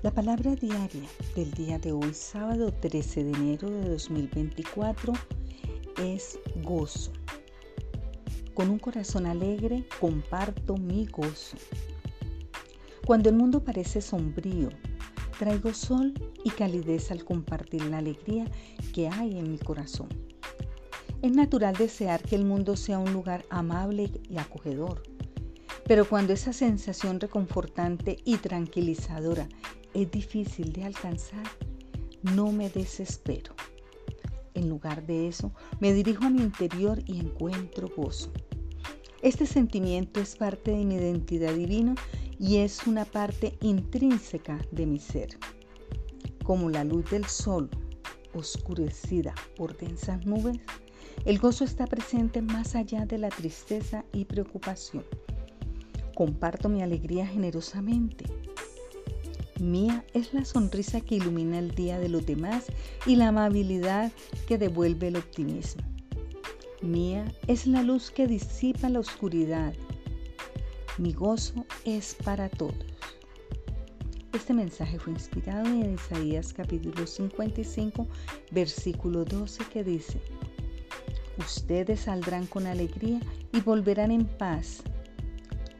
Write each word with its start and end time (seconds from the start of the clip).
La 0.00 0.12
palabra 0.12 0.54
diaria 0.54 1.08
del 1.34 1.50
día 1.54 1.76
de 1.80 1.90
hoy, 1.90 2.14
sábado 2.14 2.72
13 2.72 3.24
de 3.24 3.32
enero 3.32 3.68
de 3.68 3.88
2024, 3.88 5.12
es 6.00 6.38
gozo. 6.62 7.10
Con 8.54 8.70
un 8.70 8.78
corazón 8.78 9.26
alegre 9.26 9.84
comparto 9.98 10.76
mi 10.76 11.06
gozo. 11.06 11.56
Cuando 13.06 13.28
el 13.28 13.34
mundo 13.34 13.64
parece 13.64 14.00
sombrío, 14.00 14.68
traigo 15.36 15.74
sol 15.74 16.14
y 16.44 16.50
calidez 16.50 17.10
al 17.10 17.24
compartir 17.24 17.84
la 17.86 17.98
alegría 17.98 18.48
que 18.94 19.08
hay 19.08 19.36
en 19.36 19.50
mi 19.50 19.58
corazón. 19.58 20.10
Es 21.22 21.32
natural 21.32 21.74
desear 21.74 22.22
que 22.22 22.36
el 22.36 22.44
mundo 22.44 22.76
sea 22.76 23.00
un 23.00 23.12
lugar 23.12 23.44
amable 23.50 24.12
y 24.30 24.38
acogedor, 24.38 25.02
pero 25.88 26.08
cuando 26.08 26.34
esa 26.34 26.52
sensación 26.52 27.18
reconfortante 27.18 28.18
y 28.24 28.36
tranquilizadora 28.36 29.48
es 29.94 30.10
difícil 30.10 30.72
de 30.72 30.84
alcanzar, 30.84 31.46
no 32.22 32.52
me 32.52 32.70
desespero. 32.70 33.54
En 34.54 34.68
lugar 34.68 35.06
de 35.06 35.28
eso, 35.28 35.52
me 35.80 35.92
dirijo 35.92 36.24
a 36.24 36.30
mi 36.30 36.42
interior 36.42 37.00
y 37.06 37.20
encuentro 37.20 37.88
gozo. 37.96 38.32
Este 39.22 39.46
sentimiento 39.46 40.20
es 40.20 40.36
parte 40.36 40.72
de 40.72 40.84
mi 40.84 40.96
identidad 40.96 41.54
divina 41.54 41.94
y 42.38 42.58
es 42.58 42.86
una 42.86 43.04
parte 43.04 43.56
intrínseca 43.60 44.58
de 44.70 44.86
mi 44.86 44.98
ser. 44.98 45.38
Como 46.44 46.70
la 46.70 46.84
luz 46.84 47.10
del 47.10 47.24
sol, 47.26 47.68
oscurecida 48.34 49.34
por 49.56 49.76
densas 49.76 50.24
nubes, 50.24 50.58
el 51.24 51.38
gozo 51.38 51.64
está 51.64 51.86
presente 51.86 52.42
más 52.42 52.74
allá 52.74 53.06
de 53.06 53.18
la 53.18 53.28
tristeza 53.28 54.04
y 54.12 54.24
preocupación. 54.24 55.04
Comparto 56.14 56.68
mi 56.68 56.82
alegría 56.82 57.26
generosamente 57.26 58.24
Mía 59.60 60.04
es 60.14 60.32
la 60.32 60.44
sonrisa 60.44 61.00
que 61.00 61.16
ilumina 61.16 61.58
el 61.58 61.74
día 61.74 61.98
de 61.98 62.08
los 62.08 62.24
demás 62.24 62.66
y 63.06 63.16
la 63.16 63.28
amabilidad 63.28 64.12
que 64.46 64.56
devuelve 64.56 65.08
el 65.08 65.16
optimismo. 65.16 65.82
Mía 66.80 67.24
es 67.48 67.66
la 67.66 67.82
luz 67.82 68.12
que 68.12 68.28
disipa 68.28 68.88
la 68.88 69.00
oscuridad. 69.00 69.74
Mi 70.96 71.12
gozo 71.12 71.66
es 71.84 72.14
para 72.24 72.48
todos. 72.48 72.74
Este 74.32 74.54
mensaje 74.54 74.98
fue 75.00 75.14
inspirado 75.14 75.66
en 75.66 75.94
Isaías 75.94 76.52
capítulo 76.52 77.04
55, 77.04 78.06
versículo 78.52 79.24
12 79.24 79.64
que 79.72 79.82
dice, 79.82 80.20
Ustedes 81.38 82.00
saldrán 82.00 82.46
con 82.46 82.66
alegría 82.66 83.20
y 83.52 83.60
volverán 83.60 84.12
en 84.12 84.24
paz 84.24 84.82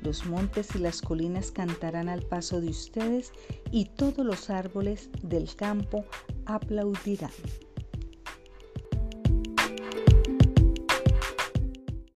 los 0.03 0.27
montes 0.27 0.75
y 0.75 0.79
las 0.79 1.03
colinas 1.03 1.51
cantarán 1.51 2.09
al 2.09 2.23
paso 2.23 2.61
de 2.61 2.69
ustedes 2.69 3.33
y 3.71 3.87
todos 3.87 4.25
los 4.25 4.51
árboles 4.51 5.11
del 5.23 5.55
campo 5.57 6.05
aplaudirán. 6.47 7.31